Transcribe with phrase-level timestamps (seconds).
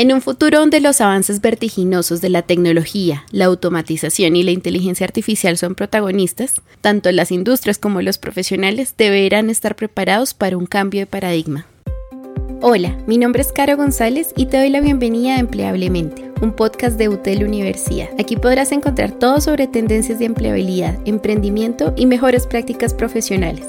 [0.00, 5.04] En un futuro donde los avances vertiginosos de la tecnología, la automatización y la inteligencia
[5.04, 11.00] artificial son protagonistas, tanto las industrias como los profesionales deberán estar preparados para un cambio
[11.00, 11.66] de paradigma.
[12.60, 16.96] Hola, mi nombre es Caro González y te doy la bienvenida a Empleablemente, un podcast
[16.96, 18.08] de UTEL Universidad.
[18.20, 23.66] Aquí podrás encontrar todo sobre tendencias de empleabilidad, emprendimiento y mejores prácticas profesionales.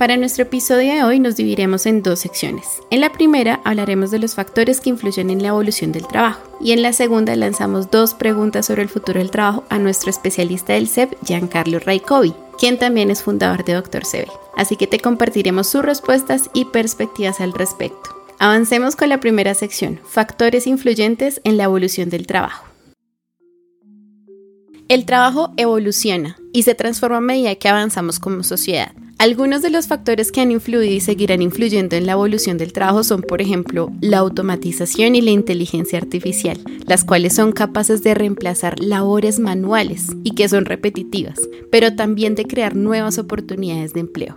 [0.00, 2.66] Para nuestro episodio de hoy nos dividiremos en dos secciones.
[2.88, 6.72] En la primera hablaremos de los factores que influyen en la evolución del trabajo y
[6.72, 10.88] en la segunda lanzamos dos preguntas sobre el futuro del trabajo a nuestro especialista del
[10.88, 14.26] CEP, Giancarlo Raicovi, quien también es fundador de Doctor CB.
[14.56, 18.24] Así que te compartiremos sus respuestas y perspectivas al respecto.
[18.38, 22.64] Avancemos con la primera sección, factores influyentes en la evolución del trabajo.
[24.88, 28.92] El trabajo evoluciona y se transforma a medida que avanzamos como sociedad.
[29.20, 33.04] Algunos de los factores que han influido y seguirán influyendo en la evolución del trabajo
[33.04, 38.80] son, por ejemplo, la automatización y la inteligencia artificial, las cuales son capaces de reemplazar
[38.80, 41.38] labores manuales y que son repetitivas,
[41.70, 44.36] pero también de crear nuevas oportunidades de empleo.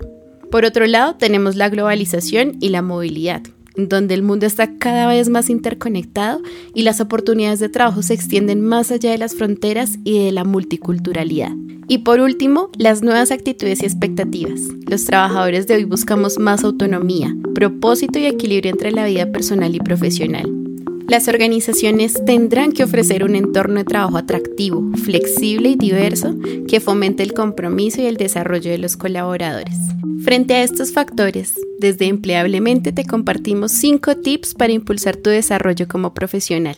[0.51, 3.41] Por otro lado, tenemos la globalización y la movilidad,
[3.75, 6.41] donde el mundo está cada vez más interconectado
[6.73, 10.43] y las oportunidades de trabajo se extienden más allá de las fronteras y de la
[10.43, 11.51] multiculturalidad.
[11.87, 14.61] Y por último, las nuevas actitudes y expectativas.
[14.87, 19.79] Los trabajadores de hoy buscamos más autonomía, propósito y equilibrio entre la vida personal y
[19.79, 20.62] profesional.
[21.07, 26.35] Las organizaciones tendrán que ofrecer un entorno de trabajo atractivo, flexible y diverso
[26.67, 29.75] que fomente el compromiso y el desarrollo de los colaboradores.
[30.23, 36.13] Frente a estos factores, desde Empleablemente te compartimos 5 tips para impulsar tu desarrollo como
[36.13, 36.77] profesional.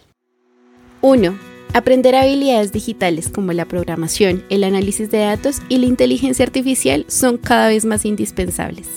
[1.02, 7.06] 1 Aprender habilidades digitales como la programación, el análisis de datos y la inteligencia artificial
[7.10, 8.88] son cada vez más indispensables.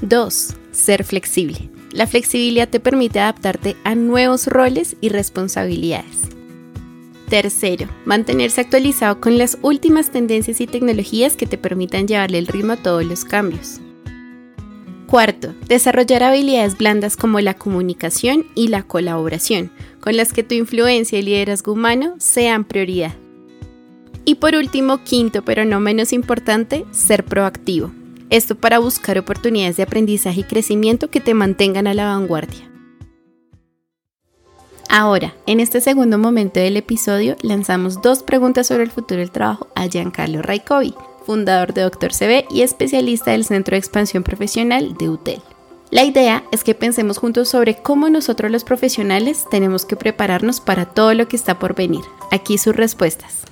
[0.00, 0.54] 2.
[0.72, 1.68] Ser flexible.
[1.92, 6.28] La flexibilidad te permite adaptarte a nuevos roles y responsabilidades.
[7.28, 12.72] Tercero, mantenerse actualizado con las últimas tendencias y tecnologías que te permitan llevarle el ritmo
[12.72, 13.80] a todos los cambios.
[15.06, 19.70] Cuarto, desarrollar habilidades blandas como la comunicación y la colaboración,
[20.00, 23.14] con las que tu influencia y liderazgo humano sean prioridad.
[24.26, 27.90] Y por último, quinto, pero no menos importante, ser proactivo.
[28.30, 32.70] Esto para buscar oportunidades de aprendizaje y crecimiento que te mantengan a la vanguardia.
[34.90, 39.68] Ahora, en este segundo momento del episodio, lanzamos dos preguntas sobre el futuro del trabajo
[39.74, 40.94] a Giancarlo Raicovi,
[41.26, 45.42] fundador de Doctor CB y especialista del Centro de Expansión Profesional de UTEL.
[45.90, 50.86] La idea es que pensemos juntos sobre cómo nosotros los profesionales tenemos que prepararnos para
[50.86, 52.04] todo lo que está por venir.
[52.30, 53.44] Aquí sus respuestas.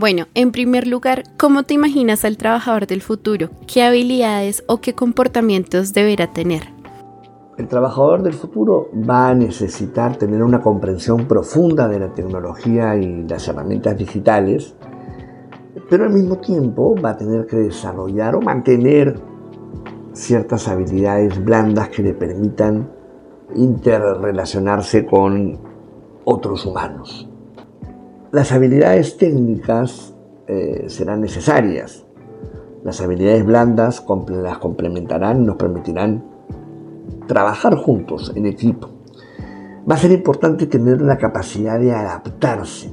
[0.00, 3.50] Bueno, en primer lugar, ¿cómo te imaginas al trabajador del futuro?
[3.66, 6.62] ¿Qué habilidades o qué comportamientos deberá tener?
[7.58, 13.28] El trabajador del futuro va a necesitar tener una comprensión profunda de la tecnología y
[13.28, 14.74] las herramientas digitales
[15.90, 19.20] pero al mismo tiempo va a tener que desarrollar o mantener
[20.14, 22.90] ciertas habilidades blandas que le permitan
[23.54, 25.58] interrelacionarse con
[26.24, 27.29] otros humanos.
[28.32, 30.14] Las habilidades técnicas
[30.46, 32.04] eh, serán necesarias.
[32.84, 36.24] Las habilidades blandas las complementarán y nos permitirán
[37.26, 38.88] trabajar juntos en equipo.
[39.90, 42.90] Va a ser importante tener la capacidad de adaptarse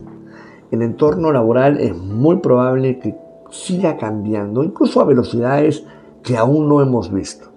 [0.70, 3.16] el entorno laboral es muy probable que
[3.50, 5.86] siga cambiando, incluso a velocidades
[6.24, 7.48] que aún no hemos visto.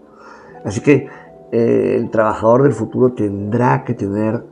[0.64, 1.08] Así que
[1.50, 4.44] eh, el trabajador del futuro tendrá que tener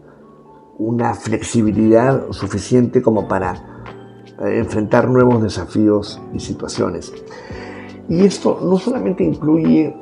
[0.78, 3.54] una flexibilidad suficiente como para
[4.40, 7.12] eh, enfrentar nuevos desafíos y situaciones.
[8.08, 9.94] Y esto no solamente incluye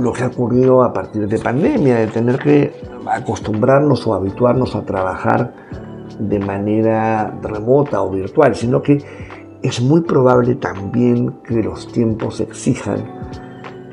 [0.00, 2.72] lo que ha ocurrido a partir de pandemia, de tener que
[3.06, 5.52] acostumbrarnos o habituarnos a trabajar
[6.18, 9.04] de manera remota o virtual, sino que
[9.62, 13.04] es muy probable también que los tiempos exijan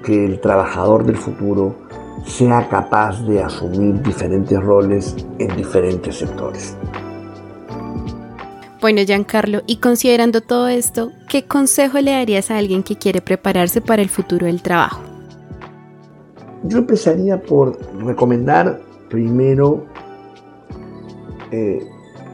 [0.04, 1.76] que el trabajador del futuro
[2.26, 6.76] sea capaz de asumir diferentes roles en diferentes sectores.
[8.82, 13.82] Bueno, Giancarlo, y considerando todo esto, ¿qué consejo le darías a alguien que quiere prepararse
[13.82, 15.02] para el futuro del trabajo?
[16.64, 18.80] Yo empezaría por recomendar
[19.10, 19.86] primero
[21.52, 21.86] eh,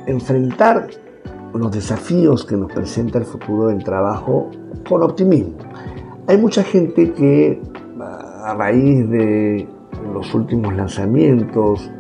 [0.06, 0.88] enfrentar
[1.54, 4.52] los desafíos que nos presenta el futuro del trabajo
[4.88, 5.58] con optimismo.
[6.28, 7.62] Hay mucha gente que
[8.00, 9.68] a raíz de
[10.16, 11.92] los últimos lanzamientos,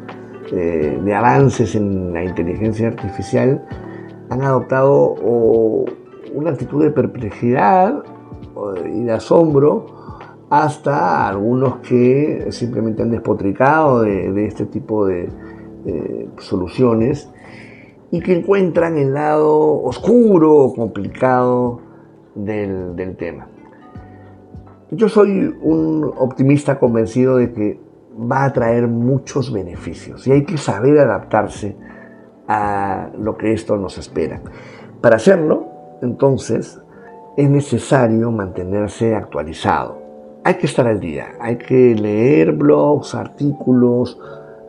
[0.52, 3.66] eh, de avances en la inteligencia artificial,
[4.30, 5.16] han adoptado
[6.34, 8.04] una actitud de perplejidad
[8.92, 9.86] y de asombro
[10.50, 15.30] hasta algunos que simplemente han despotricado de, este tipo de
[16.38, 17.30] soluciones
[18.12, 21.82] y que encuentran el lado oscuro, complicado
[22.34, 23.48] del, del tema.
[24.92, 27.85] Yo soy un optimista convencido de que
[28.18, 31.76] va a traer muchos beneficios y hay que saber adaptarse
[32.48, 34.42] a lo que esto nos espera.
[35.02, 35.68] Para hacerlo,
[36.02, 36.80] entonces,
[37.38, 40.02] es necesario mantenerse actualizado.
[40.44, 44.20] Hay que estar al día, hay que leer blogs, artículos,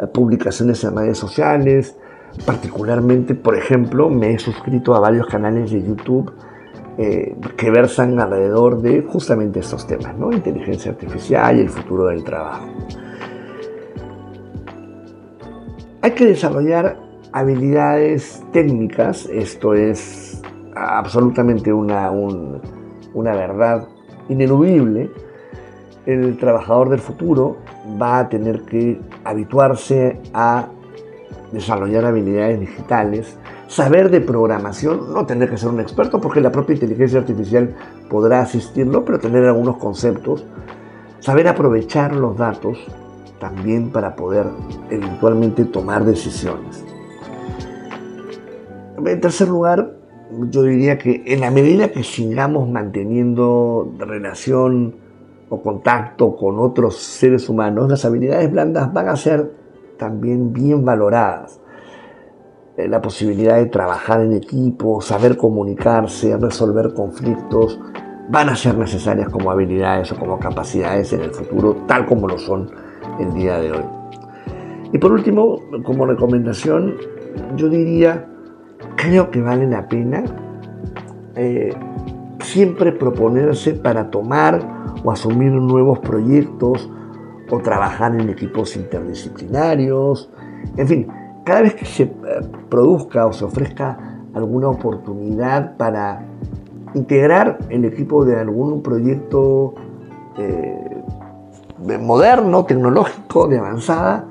[0.01, 1.97] eh, publicaciones en redes sociales.
[2.45, 6.33] Particularmente, por ejemplo, me he suscrito a varios canales de YouTube
[6.99, 10.33] eh, que versan alrededor de justamente estos temas, ¿no?
[10.33, 12.67] Inteligencia artificial y el futuro del trabajo.
[16.07, 17.01] Hay que desarrollar
[17.33, 20.41] habilidades técnicas, esto es
[20.77, 23.89] absolutamente una, una verdad
[24.29, 25.11] ineludible.
[26.07, 27.57] El trabajador del futuro
[28.01, 30.69] va a tener que habituarse a
[31.51, 33.37] desarrollar habilidades digitales,
[33.67, 37.75] saber de programación, no tener que ser un experto porque la propia inteligencia artificial
[38.09, 40.47] podrá asistirlo, pero tener algunos conceptos,
[41.19, 42.79] saber aprovechar los datos
[43.39, 44.47] también para poder
[44.91, 46.85] eventualmente tomar decisiones.
[49.05, 49.93] En tercer lugar,
[50.51, 54.97] yo diría que en la medida que sigamos manteniendo relación
[55.49, 59.53] o contacto con otros seres humanos, las habilidades blandas van a ser
[59.99, 61.61] también bien valoradas.
[62.77, 67.81] Eh, la posibilidad de trabajar en equipo, saber comunicarse, resolver conflictos,
[68.29, 72.39] van a ser necesarias como habilidades o como capacidades en el futuro, tal como lo
[72.39, 72.71] son
[73.19, 73.85] el día de hoy.
[74.93, 76.95] Y por último, como recomendación,
[77.57, 78.27] yo diría,
[78.97, 80.25] creo que vale la pena
[81.35, 81.75] eh,
[82.41, 86.91] siempre proponerse para tomar o asumir nuevos proyectos
[87.51, 90.31] o trabajar en equipos interdisciplinarios,
[90.77, 91.07] en fin,
[91.45, 92.13] cada vez que se eh,
[92.69, 93.99] produzca o se ofrezca
[94.35, 96.27] alguna oportunidad para
[96.95, 99.75] integrar el equipo de algún proyecto
[100.39, 101.03] eh,
[101.79, 104.27] moderno, tecnológico, de avanzada,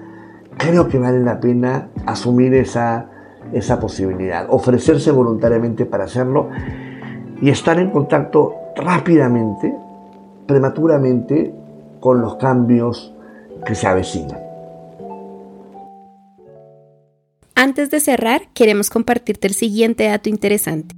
[0.57, 3.07] creo que vale la pena asumir esa,
[3.53, 6.49] esa posibilidad, ofrecerse voluntariamente para hacerlo
[7.41, 9.75] y estar en contacto rápidamente,
[10.47, 11.53] prematuramente,
[11.99, 13.13] con los cambios
[13.65, 14.39] que se avecinan.
[17.55, 20.93] Antes de cerrar, queremos compartirte el siguiente dato interesante.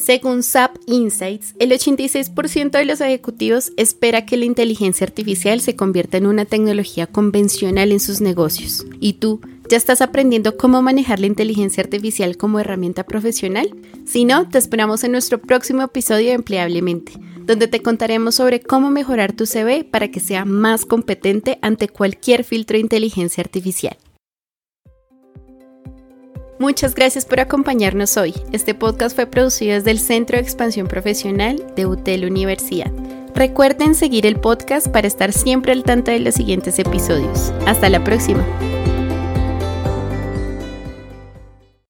[0.00, 6.16] Según SAP Insights, el 86% de los ejecutivos espera que la inteligencia artificial se convierta
[6.16, 8.86] en una tecnología convencional en sus negocios.
[8.98, 13.76] ¿Y tú, ya estás aprendiendo cómo manejar la inteligencia artificial como herramienta profesional?
[14.06, 18.90] Si no, te esperamos en nuestro próximo episodio de Empleablemente donde te contaremos sobre cómo
[18.90, 23.96] mejorar tu CV para que sea más competente ante cualquier filtro de inteligencia artificial.
[26.60, 28.34] Muchas gracias por acompañarnos hoy.
[28.52, 32.92] Este podcast fue producido desde el Centro de Expansión Profesional de UTEL Universidad.
[33.34, 37.50] Recuerden seguir el podcast para estar siempre al tanto de los siguientes episodios.
[37.66, 38.44] Hasta la próxima.